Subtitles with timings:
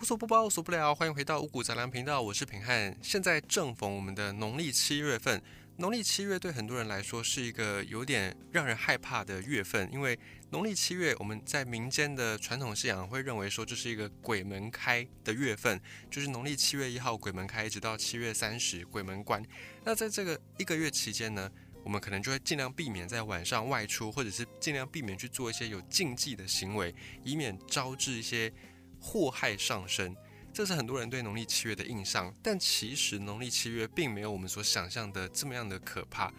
[0.00, 2.96] 无所不包，无所不聊，欢迎回到五谷杂粮频道，我是平汉。
[3.02, 5.42] 现在正逢我们的农历七月份，
[5.78, 10.16] 农历七月对很多人来说是一个有点让人害怕的月份，因为
[10.50, 19.44] 农历七月我们在民间的传统信仰会认为说这是一个鬼门开的月份，就是农历七月一号鬼门开，一直到七月三十鬼门关。
[19.82, 21.50] 那在这个一个月期间呢，
[21.82, 26.94] 我们可能就会尽量避免在晚上外出，或者是尽量避免去做一些有禁忌的行为，
[27.24, 28.52] 以免招致一些。
[29.00, 30.16] 祸害上升，
[30.52, 32.34] 这是很多人对农历七月的印象。
[32.42, 36.32] 但其实农历七月并没有我们所想象的这么样的可怕。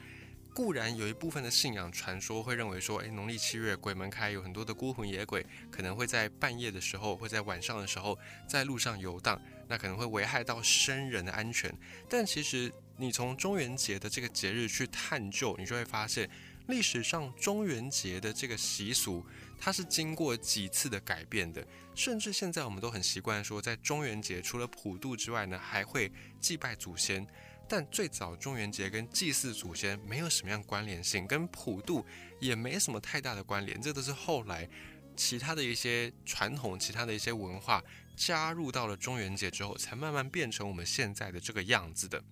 [0.54, 11.74] 固然有一部分的信仰传说会认为说，诶，农历七月鬼门开，有很多的孤魂野鬼可能会在半夜的时候，会在晚上的时候在路上游荡，那可能会危害到生人的安全。
[12.10, 16.30] 但其实你从中元节的这个节日去探究，你就会发现，
[16.68, 19.26] 历史上中元节的这个习俗。
[19.62, 21.66] 它是经过几次的改变的，
[22.00, 27.28] 甚至现在我们都很习惯说，在中元节除了普渡之外呢，还会祭拜祖先。
[27.68, 32.06] 但最早中元节跟祭祀祖先没有什么样关联性，跟普渡
[32.40, 34.66] 也没什么太大的关联，这都是后来
[35.18, 37.84] 其他的一些传统、其他的一些文化
[38.16, 42.24] 加入到了中元节之后，才慢慢变成我们现在的这个样子的。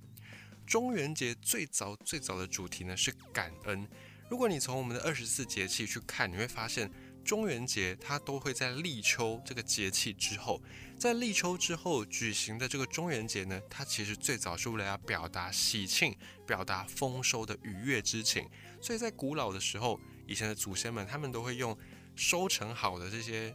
[0.66, 3.86] 中元节最早最早的主题呢是感恩。
[4.30, 6.90] 如果你从我们的二十四节气去看，你会发现。
[7.28, 10.62] 中元节它都会在立秋这个节气之后，
[10.98, 18.48] 在立秋之后举行的这个中元节呢，它其实最早是为了要表达喜庆、表达丰收的愉悦之情，
[18.82, 21.78] 所以在古老的时候，以前的祖先们他们都会用
[22.16, 23.54] 收成好的这些。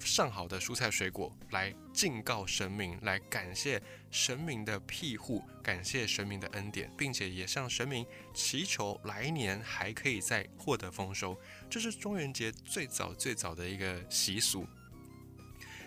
[0.00, 11.36] 上好的蔬菜水果来敬告神明，来感谢神明的庇护，感谢神明的恩典，并且也向神明祈求来年还可以再获得丰收。
[11.68, 14.66] 这是中元节最早最早的一个习俗。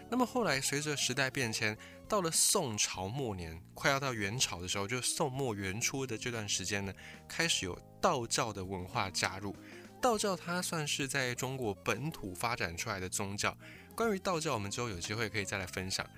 [0.10, 6.92] 那么后来随着时代变迁，到了宋朝末年，快要到元朝的时候，就宋末元初的这段时间呢，
[7.28, 9.56] 开始有道教的文化加入。
[10.02, 13.56] 道教它算是在中国本土发展出来的宗教。
[14.00, 16.10] 关于道教，我们之后有机会可以再来分享。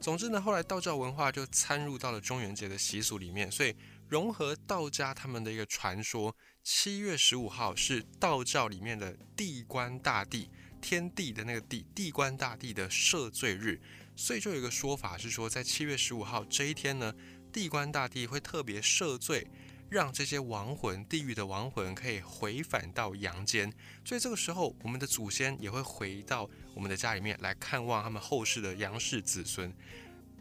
[0.00, 3.74] 总之呢，后来道教文化就参入到了中元节的习俗里面，所以
[4.08, 10.48] 融合道家他们的一个传说，七月十五号是道教里面的地官大帝，
[10.80, 13.80] 天地的那个地，地官大帝的赦罪日，
[14.14, 17.12] 所以就有一个说法是说，在七月十五号这一天呢，
[17.52, 19.44] 地官大帝会特别赦罪。
[19.88, 23.72] 让这些亡魂、地狱的亡魂可以回返到阳间，
[24.04, 29.72] 所以这个时候，我们的祖先也会回到我们的家里面来看望他们后世的杨氏子孙。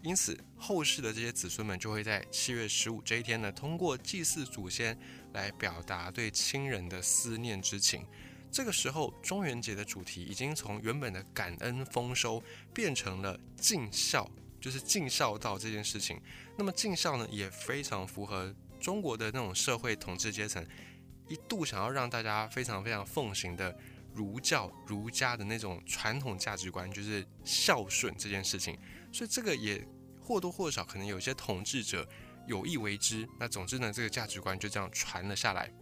[0.01, 4.97] 因此，后世的这些子孙们就会在七月十五这一天呢，通过祭祀祖先
[5.33, 8.05] 来表达对亲人的思念之情。
[8.51, 12.41] 这个时候，中元节的主题已经从原本的感恩丰收
[12.73, 14.29] 变成了尽孝，
[14.59, 16.19] 就是尽孝道这件事情。
[16.57, 18.53] 那么尽孝呢，也非常符合。
[18.85, 20.63] 中国的那种社会统治阶层
[21.27, 23.75] 一度想要让大家非常非常奉行的
[24.13, 28.77] 儒教、儒家的那种传统价值观，就是孝顺这件事情，
[29.11, 29.83] 所以这个也
[30.21, 32.07] 或多或少可能有些统治者
[32.45, 33.27] 有意为之。
[33.39, 35.73] 那总之呢，这个价值观就这样传了下来。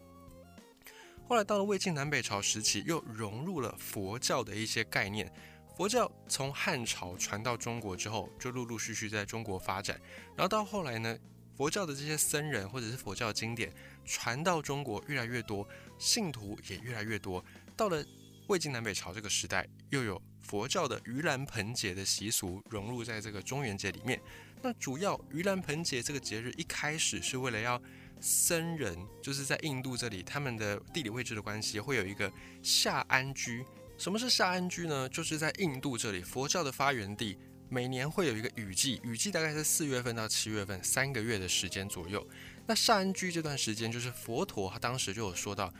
[1.27, 5.29] 后来到了魏晋南北朝时期，又融入了佛教的一些概念。
[5.75, 9.99] 佛教从汉朝传到中国之后，就陆陆续续在中国发展，
[10.37, 11.19] 然后到后来呢。
[11.63, 15.65] 佛教的这些僧人或者是佛教经典传到中国越来越多，
[15.97, 17.41] 信徒也越来越多。
[17.73, 18.03] 到了
[18.47, 24.21] 魏晋南北朝这个时代，又有佛教的盂兰盆节的习俗融入在这个中元节里面。
[24.61, 27.81] 那主要盂兰盆节这个节日一开始是为了要
[28.19, 32.29] 僧人，就是在印度这里，他们的地理位置的关系，会有一个
[32.61, 33.65] 下安居。
[33.97, 35.07] 什么是下安居呢？
[35.07, 37.37] 就是在印度这里，佛教的发源地。
[37.73, 42.23] 每年会有一个雨季，雨季大概是四月份到七月份，三个月的时间左右。
[42.67, 45.73] 那善安居这段时间，就是佛陀他当时就有说到，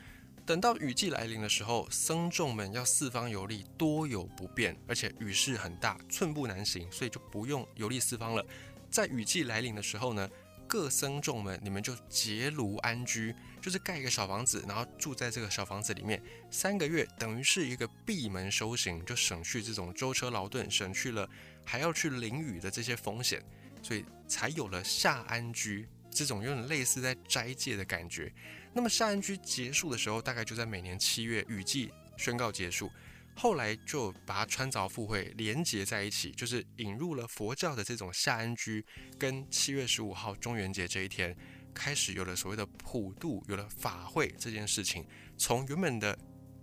[0.44, 8.44] 等到雨季来临的时候，僧众们要四方游历，多有不便，而且雨势很大，寸步难行，所以就不用游历四方了。
[8.90, 10.28] 在雨季来临的时候呢？
[10.74, 21.30] 各僧众们，你们就结庐安居，就是盖一个小房子，然后住在这个小房子里面三个月，等于是一个闭门修行，就省去这种舟车劳顿，省去了
[21.64, 23.40] 还要去淋雨的这些风险，
[23.84, 28.34] 所以才有了下安居这种有点类似在斋戒的感觉。
[28.74, 32.90] 那么下安居结束的时候，大概就在每年七月雨季宣告结束。
[33.36, 38.86] 后来就把它穿凿附会连结在一起，就是引入了佛教的这种下安居，
[39.18, 41.36] 跟七月十五号中元节这一天
[41.74, 45.06] 开始有了所谓的普渡，有了法会这件事情。
[45.38, 46.18] 从原本的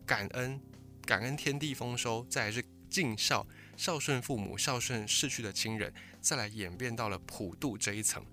[0.07, 0.61] 感恩、
[1.05, 3.47] 感恩天地丰收，再来是尽孝，
[3.77, 8.25] 孝顺父母、孝顺逝去的亲人，再来演变到了普渡这一层。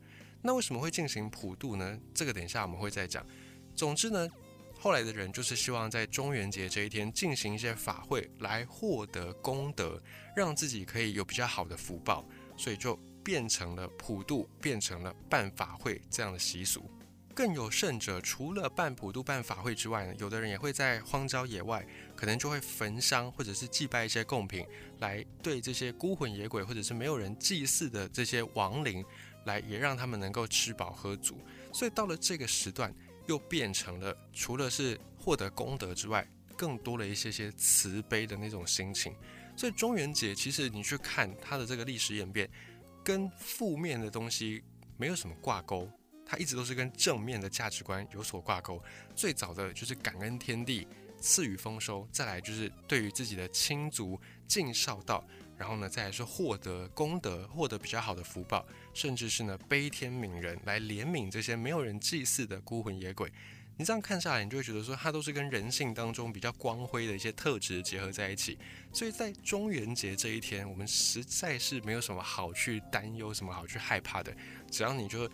[0.44, 2.00] 那为什么会进行普渡呢？
[2.14, 3.26] 这个等一下我们会再讲。
[3.76, 4.28] 总之呢，
[4.80, 10.02] 后来的人就是希望在中元节这一天进行一些法会，来获得功德，
[10.36, 12.24] 让自己可以有比较好的福报，
[12.56, 16.90] 所以就变成了普渡，变成了办法会这样的习俗。
[17.34, 21.86] 更有甚者，除了办普渡、办法会之外呢，有的人也会在荒郊野外，
[22.16, 24.66] 可能就会焚香或者是祭拜一些贡品，
[25.00, 29.06] 来对这些孤魂野鬼或者是没有人祭祀的这些亡灵，
[29.46, 31.40] 来也让他们能够吃饱喝足。
[31.72, 32.92] 所以到了这个时段，
[33.28, 39.14] 又变成了除了是获得功德之外，更多了一些些慈悲的那种心情。
[39.56, 42.50] 所以中元节其实你去看它的这个历史演变，
[43.04, 44.64] 跟负面的东西
[44.98, 45.90] 没有什么挂钩。
[46.30, 48.84] 它一直都是跟正面的价值观有所挂钩。
[49.16, 50.86] 最早的就是感恩天地
[51.20, 55.26] 赐予丰收，再来就是对于自己的亲族尽孝道，
[55.58, 63.32] 然后呢，再来是获得功德，获得比较好的福报，甚至是呢悲天悯人，来怜悯这些没有人祭祀的孤魂野鬼。
[63.78, 68.58] 你这样看下来，你就会觉得说，它都是跟人性当中比较光辉的一些特质结合在一起。
[68.94, 74.36] 所以在中元节这一天，我们实在是没有什么好去担忧，什么好去害怕的，
[74.72, 75.30] 只要你就。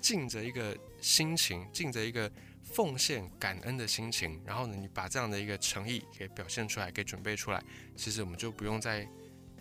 [0.00, 2.30] 尽着一个心情，尽着一个
[2.62, 7.64] 奉献感恩的心情，然后呢，你把这样的一个诚意给表现出来，给准备出来，
[7.96, 9.08] 其实我们就不用再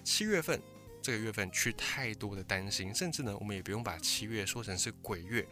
[0.04, 0.62] 七月份
[1.02, 5.48] 这个月份去太多的担心，甚至呢，我们也不用把七月说成是鬼月。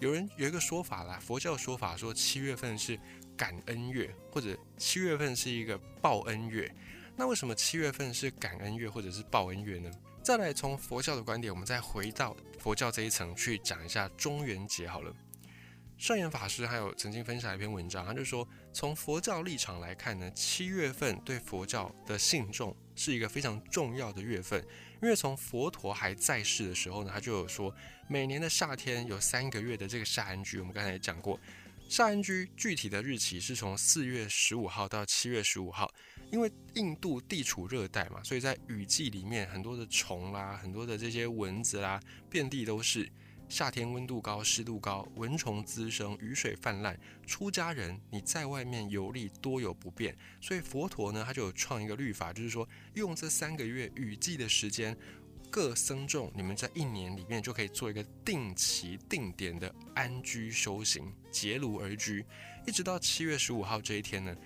[0.00, 2.98] 有人有一个说法啦，佛教说法说七月份是
[3.36, 6.72] 感恩月，或者七月份是一个报恩月。
[7.16, 9.90] 那为什么七月份是感恩月或者是报恩月呢？
[10.22, 15.14] 再来从佛教的观点，我们再回到佛教这一层去讲一下中元节好了。
[15.96, 24.60] 圣严法师还有曾经分享一篇文章，他就说，从佛教立场来看呢，七月份对佛教的信众是一个非常重要的月份，
[25.00, 27.74] 因为从佛陀还在世的时候呢，他就有说，
[28.08, 31.38] 每年的夏天有三个月的这个夏安居，我们刚才也讲过，
[31.88, 35.90] 夏安居具体的日期是从四月十五号到七月十五号。
[36.32, 43.08] 因为印度地处热带嘛，所以在雨季里面，很多的虫啦，很多的这些蚊子啦，遍地都是。
[43.48, 46.98] 夏天温度高，湿度高，蚊虫滋生，雨水泛滥。
[47.26, 54.96] 出家人你在外面游历多有不便，所以佛陀呢，他就有创一个律法，就是说用这三个月雨季的时间，
[55.50, 62.24] 各僧众你们在一年里面就可以做一个定期定点的安居修行，结庐而居，
[62.66, 64.36] 一直到七月十五号这一天呢。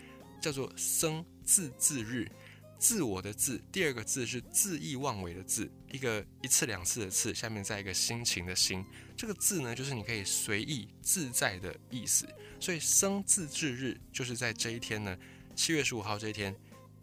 [0.41, 2.31] 叫做僧自自日，
[2.79, 8.85] 自我的自，第二个字是恣意妄为的恣，一个一次两次的次，下面再一个心情的心，
[9.17, 12.29] 这个字呢，就是你可以随意自在的意思。
[12.61, 15.17] 所以生自治日就是在这一天呢，
[15.55, 16.55] 七月十五号这一天，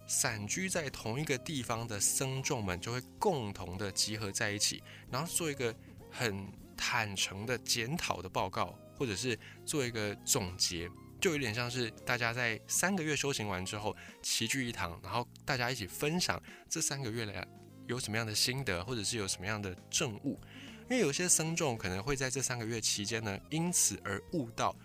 [0.07, 5.73] 散居在同一个地方的僧众们就会共同的集合在一起，然后做一个
[6.11, 6.47] 很
[6.77, 10.89] 坦诚的检讨的报告，或者是做一个总结。
[11.21, 16.39] 就有点像是大家在三个月修行完之后齐聚一堂，然后大家一起分享
[16.69, 17.47] 这三个月来
[17.87, 20.39] 有什么样的心得，或者是有什么样的证悟。
[20.89, 24.75] 因为有些僧众可能会在这三个月期间呢，因此而悟到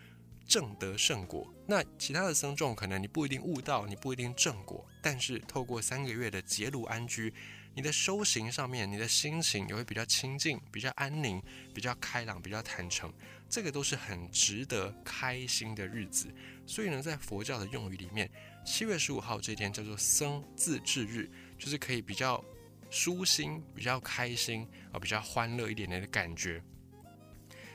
[0.47, 1.47] 正得圣果。
[1.67, 7.33] 那其他的僧众可能你不一定悟到，你不一定正果，但是透过三个月的结庐安居。
[7.73, 11.41] 你的修行上面，你的心情也会比较清静、比较安宁、
[11.73, 13.13] 比较开朗、比较坦诚，
[13.49, 16.35] 这个都是很值得开心的日子。
[16.67, 18.29] 所以呢，在佛教的用语里面，
[18.67, 22.45] 七月十五号这天叫做僧自治日，就是可以比较
[22.91, 26.63] 舒心、比较开心啊、比较欢乐一点点的感觉。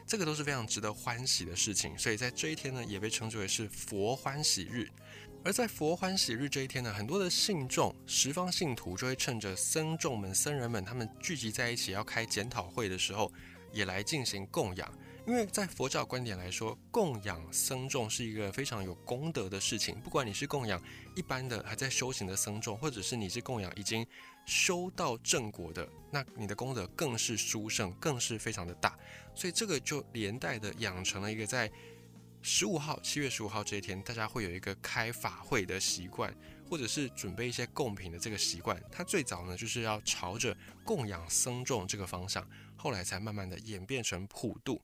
[0.05, 1.97] 这个都是非常值得欢喜的事情。
[1.97, 4.87] 所以在这一天呢，也被称之为是佛欢喜日。
[5.43, 13.31] 而在佛欢喜日这一天呢，很多的信众、十方信徒就会趁着僧众们、僧人们他们聚集在一起要开检讨会的时候，
[13.71, 14.91] 也来进行供养。
[15.27, 19.99] 因为在佛教观点来说，供养僧众是一个非常有功德的事情。
[20.01, 20.79] 不管你是供养
[21.15, 24.05] 一般的还在修行的僧众，或者是你是供养已经
[24.45, 28.97] 修到正果的，那你的功德更是殊胜，更是非常的大。
[29.33, 31.71] 所以这个就连带的养成了一个在。
[32.47, 36.31] 十五号，七月十五号这一天，大家会有一个开法会的习惯，
[36.69, 38.79] 或者是准备一些贡品的这个习惯。
[38.91, 42.47] 它最早呢，就是要朝着供养僧众这个方向，
[42.77, 44.79] 后来才慢慢的演变成普渡。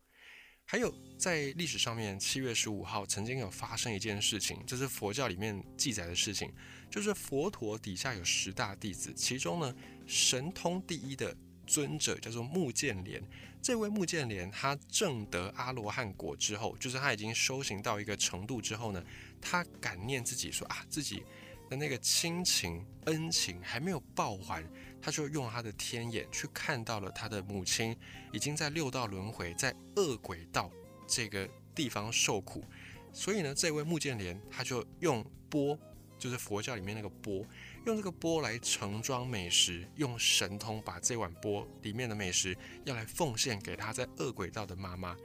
[0.72, 6.50] 还有在历史上面，七月十五号曾经有发生一件事情，这是佛教里面记载的事情，
[6.90, 9.76] 就是佛陀底下有十大弟子，其中呢
[10.08, 11.36] 神通第一的
[11.68, 13.22] 尊者叫做目犍连。
[13.62, 19.04] 这位木犍连，他证得阿罗汉果之后，就是他已经修行到一个程度之后呢，
[19.42, 21.22] 他感念自己说啊，自己
[21.70, 24.64] 的那个亲情恩情还没有报还，
[25.02, 27.96] 他就用他的天眼去看到了他的母亲
[28.32, 30.70] 已经在六道轮回，在恶鬼道
[31.08, 32.64] 这个地方受苦，
[33.12, 35.78] 所以呢，这位穆建连他就用钵，
[36.20, 37.46] 就是佛教里面那个钵，
[37.86, 42.56] 用这个钵来盛装美食，用神通把这碗钵里面的美食
[42.86, 45.18] 要来奉献给他在恶鬼道的妈妈。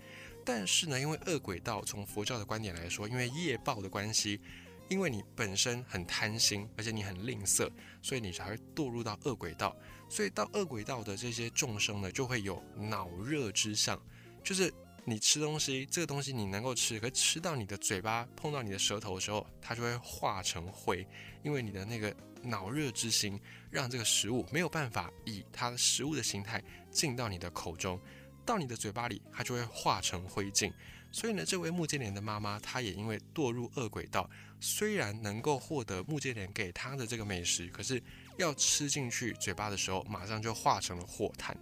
[0.44, 4.40] 但是呢，因为恶鬼道从佛教的观点来说，因为业报的关系，
[4.88, 7.70] 因为你本身很贪心，而且你很吝啬，
[8.02, 9.76] 所以你才会堕入到恶鬼道。
[10.08, 14.00] 所以到恶鬼道的这些众生呢，就会有脑热之相，
[14.44, 14.72] 就是
[15.04, 21.06] 你吃东西，这个东西你能够吃，可吃到你的嘴巴碰到你的舌头的时候，它就会化成灰，
[21.42, 23.40] 因为你的那个脑热之心，
[23.70, 28.00] 让这个食物没有办法以它的食物的形态进到你的口中。
[28.44, 30.72] 到你的嘴巴里，它就会化成灰烬。
[31.16, 34.28] 所以呢，这位木建莲的妈妈，她也因为堕入恶鬼道，
[34.60, 38.02] 虽然能够获得木建莲给她的这个美食，可是
[38.36, 41.56] 要吃进去嘴巴的时候，马上就化成了火炭。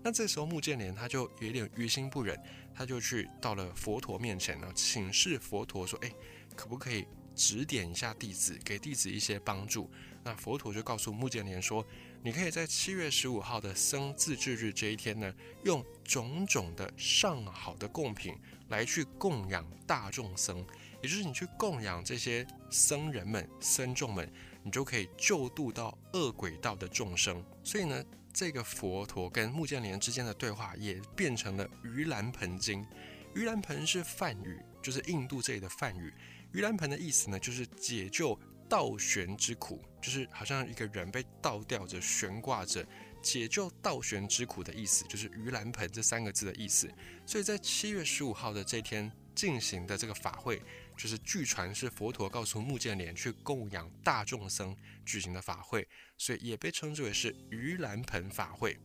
[0.00, 2.40] 那这时候木建莲他就有点于心不忍，
[2.72, 6.12] 他就去到了佛陀面前呢，请示佛陀说：“哎，
[6.54, 9.90] 可不可以指点一下弟子，给弟子一些帮助？”
[10.22, 11.84] 那佛陀就告诉木建莲说。
[12.22, 15.34] 你可以在七月十五号的僧自治日这一天呢，
[15.64, 18.36] 用种种的上好的贡品
[18.68, 20.62] 来去供养大众僧，
[21.02, 24.30] 也就是你去供养这些僧人们、僧众们，
[24.62, 27.42] 你就可以救度到恶鬼道的众生。
[27.64, 32.86] 所以呢，这个佛陀跟木建连之间的对话也变成了盂兰盆经。
[33.34, 36.12] 盂兰盆是梵语，就是印度这里的梵语。
[36.52, 38.38] 盂兰盆的意思呢，就是解救。
[38.70, 42.86] 倒悬之苦，就是好像一个人被倒吊着、悬挂着，
[43.20, 46.88] 解救倒悬之苦的意思，就是盂兰盆这三个字的意思。
[47.26, 50.62] 所以在七月十五号的这天进行的这个法会，
[50.96, 58.78] 就是据传是佛陀告诉木建连去供养大众僧举行的法会，所以也被称之为是盂兰盆法会。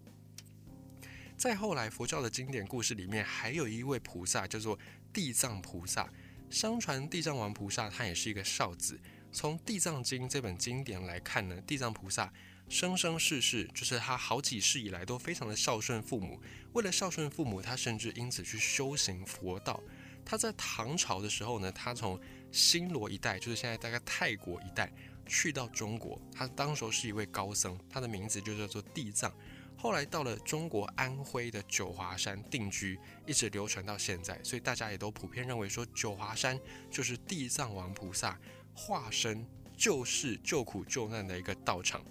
[1.37, 4.79] 再后来，佛教的经典故事里面还有一位菩萨叫做
[5.13, 6.09] 地藏菩萨，
[6.49, 8.99] 相传地藏王菩萨他也是一个少子。
[9.35, 12.31] 从《地藏经》这本经典来看呢，地藏菩萨
[12.69, 16.41] 生生世世，就是他好几世以来都非常的孝顺父母。
[16.71, 19.83] 为了孝顺父母，他甚至因此去修行佛道。
[20.23, 22.17] 他在唐朝的时候呢，他从
[22.49, 24.89] 新罗一带，就是现在大概泰国一带，
[25.27, 26.17] 去到中国。
[26.33, 29.35] 他当时候是一位高僧，他的名字就叫做地藏。
[29.75, 34.41] 后来到了中国安徽的九华山定居，一直流传到现在。
[34.45, 36.57] 所以大家也都普遍认为说，九华山
[36.89, 38.39] 就是地藏王菩萨。
[38.75, 42.03] 化身救世救苦救难的一个道场，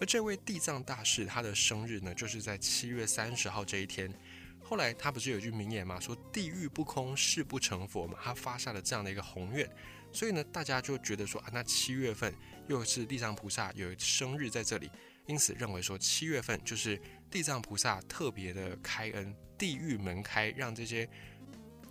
[0.00, 4.12] 而这位地藏大士，他的生日呢，就是在七月三十号这一天。
[4.60, 9.68] 后来他不是有句名言嘛，说“地狱不空，誓不成佛”嘛，他发下了这样的一个宏愿，
[10.12, 12.34] 所以呢，大家就觉得说啊，那七月份
[12.68, 14.90] 又是地藏菩萨有生日在这里，
[15.26, 21.08] 因此认为说七月份就是地藏菩萨特别的开恩，地狱门开，让这些。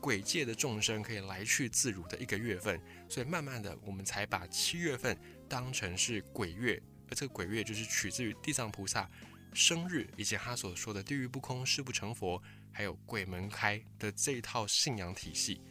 [0.01, 5.15] 鬼界的众生可以来去自如的一个月份，所以慢慢的，我们才把七月份
[5.47, 9.07] 当成是鬼月，而这个鬼月就是取自于地藏菩萨
[9.53, 12.41] 生日，以及他所说的“地狱不空，誓不成佛”，
[12.73, 15.61] 还有“鬼门开”的这一套信仰体系，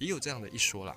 [0.00, 0.96] 也有这样的一说啦。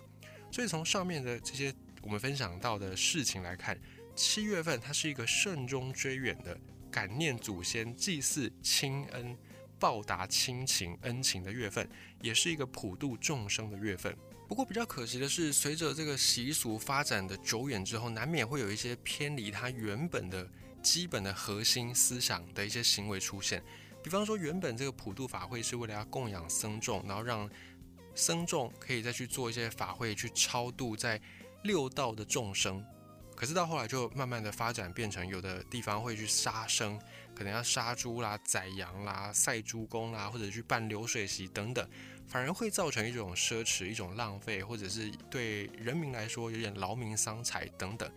[0.52, 3.80] 所以从上面的这些我们分享到的事情来看，
[4.16, 9.38] 七月份它是一个慎终追远的感念祖先、祭祀亲恩。
[9.80, 11.90] 报答亲情恩情的月份，
[12.22, 14.16] 也是一个普度众生的月份。
[14.48, 20.50] 不过比较可惜的是，随着这个习俗发展的久远之后，难免会有一些偏离它原本的
[20.82, 23.64] 基本的核心思想的一些行为出现。
[24.04, 27.50] 比方说，原本这个普渡法会是为了要供养僧众，然后让
[28.16, 31.22] 僧众可以再去做一些法会，去超度在
[31.64, 32.84] 六道的众生。
[33.40, 37.00] 可是到后来就慢慢的发展，变成有的地方会去杀生。
[37.34, 41.90] 可能要杀猪啦、宰羊啦、赛猪公啦，或者去办流水席等等，
[42.28, 48.12] 反而会造成一种奢侈、一种浪费，或者是对人民来说有点劳民伤财等等。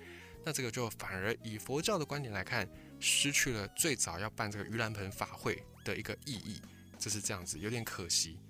[0.44, 6.60] 那这个就反而以佛教的观点来看，失去了最早要办这个盂兰盆法会的一个意义，
[6.98, 8.40] 这是这样子，有点可惜。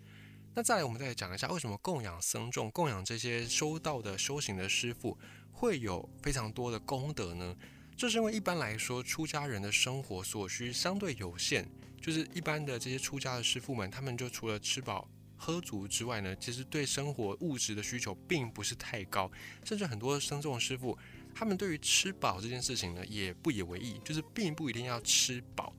[0.55, 5.19] 那再来，我们再讲一下，为什么供养僧众、供养这些修道的修行的师傅
[5.63, 7.57] 会有非常多的功德呢？
[7.97, 11.65] 这是因为一般来说，出家人的生活所需相对有限，
[12.01, 19.31] 就是一般的这些出家的师傅们，他们就除了吃饱喝足之外呢，其实对生活物质的需求并不是太高，
[19.65, 20.99] 甚至很多僧众师傅，
[21.33, 25.73] 他们对于吃饱这件事情呢，也不以为意，就是并不一定要吃饱，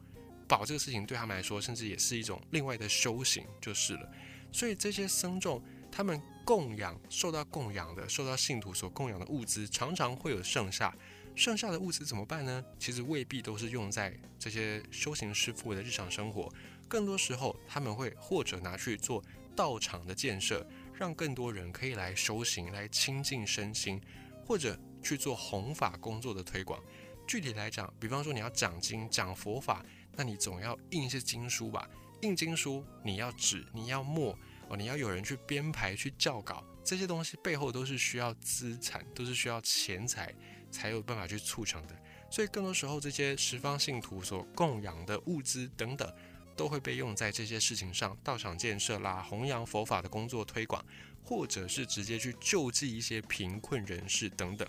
[0.47, 4.09] 饱这个事情对他们来说，甚至也是一种另外的修行就是了。
[4.49, 5.61] 所以这些僧众，
[5.91, 10.95] 他们供养受到供养的，受到信徒所供养的物资，常常会有剩下。
[11.35, 12.63] 剩下的物资怎么办呢？
[12.77, 16.53] 其实未必都是用在这些修行师傅的日常生活，
[16.87, 19.23] 更多时候他们会或者拿去做
[19.55, 23.99] 道场的建设，让更多人可以来修行，来亲近身心，
[24.45, 26.79] 或者去做弘法工作的推广。
[27.25, 29.83] 具体来讲，比方说你要讲经讲佛法，
[30.15, 31.89] 那你总要印一些经书吧？
[32.21, 34.37] 印经书你要纸，你要墨
[34.75, 40.33] 你要有人去编排去校稿，这些东西背后都是需要资产，都是需要钱财
[40.71, 41.95] 才有办法去促成的。
[42.29, 46.11] 所以更多时候，这些十方信徒所供养的物资等等，
[46.55, 50.83] 都会被用在这些事情上，道场建设啦、弘扬佛法的工作推广，
[51.23, 54.67] 或者是直接去救济一些贫困人士等等。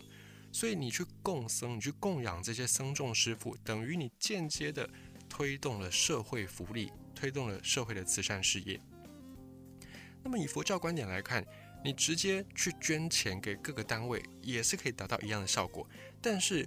[0.52, 4.88] 所以你去供僧，你去供养这些僧众师傅，等于你间接的
[5.28, 8.78] 推动了社会福利，推动了社会的慈善事业。
[10.24, 11.44] 那么以佛教观点来看，
[11.84, 15.86] 你直接去捐钱给各个单位，也是可以达到一样的效果。
[16.22, 16.66] 但是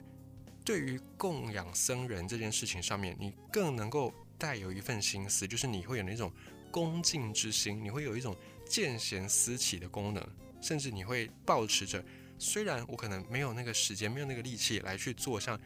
[0.64, 6.32] 对于供养僧人这件事情上面，你更能够带有一份心思，就是你会有那种
[6.70, 10.24] 恭敬之心，你会有一种见贤思齐的功能，
[10.62, 12.04] 甚至你会保持着。
[12.38, 15.60] 虽然我可能没有那个时间，没有那个力气来去做像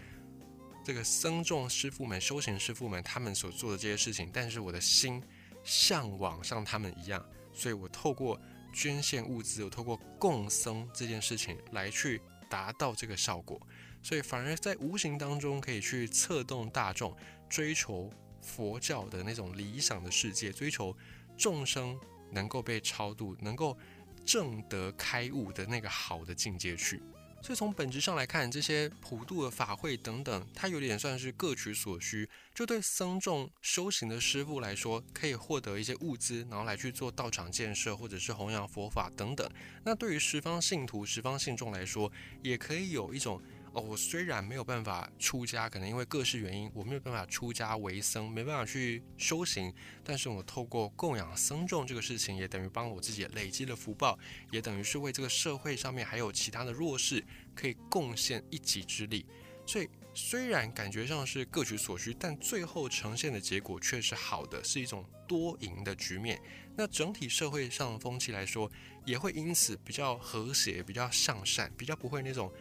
[0.86, 5.21] 这个僧众师傅们、修行师傅们他们所做的这些事情，但是我的心
[5.65, 8.39] 向往像他们一样，所以我透过
[8.74, 13.60] 捐献物资，我透过供僧这件事情来去达到这个效果，
[14.01, 17.15] 所以反而在无形当中可以去策动大众
[17.50, 18.10] 追求
[18.41, 20.96] 佛教的那种理想的世界，追求
[21.38, 22.00] 众生
[22.31, 23.77] 能够被超度，能够。
[24.24, 27.01] 正得开悟的那个好的境界去，
[27.41, 32.29] 所以从本质上来看，这些普渡的法会等等，它有点算是各取所需。
[32.53, 39.50] 就对僧众修行的师傅来说，可以获得一些物资，然后来去做道场建设，或者是弘扬佛法等等。
[39.83, 42.12] 那对于十方信徒、十方信众来说，
[42.43, 43.41] 也可以有一种。
[43.74, 49.74] 哦，我虽然没有办法出家，可能因为各式原因，我没有办法出家为僧，没办法去修行，
[50.04, 54.20] 但是我透过供养僧众这个事情，也等于帮我自己累积了福报，
[54.51, 57.24] 也等于是为这个社会上面还有其他的弱势
[57.55, 59.25] 可以贡献一己之力。
[59.66, 66.38] 所以虽然感觉上是各取所需，但最后呈现的结果却是好的，是一种多赢的局面。
[66.75, 68.70] 那整体社会上的风气来说，
[69.05, 72.51] 也会因此比较和谐，比较向善，比较不会那种。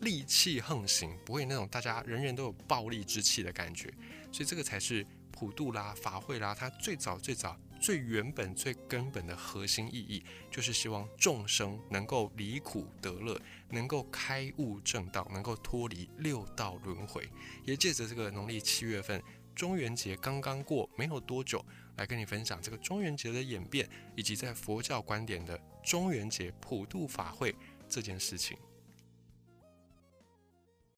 [0.00, 3.92] 戾气横行，不会那种大家人人都有暴力之气的感觉，
[4.32, 17.28] 所以这个才是普渡啦、法会啦，它最早最早、最原本、最根本的核心意义，就是希望众生能够离苦得乐，能够开悟正道，能够脱离六道轮回。
[17.64, 19.22] 也借着这个农历七月份
[19.54, 21.64] 中元节刚刚过没有多久，
[21.96, 27.54] 来跟你分享这个中元节的演变，以及在佛教观点的中元节普渡法会
[27.86, 28.56] 这件事情。